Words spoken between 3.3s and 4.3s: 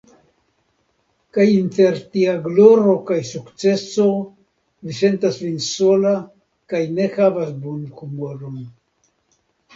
sukceso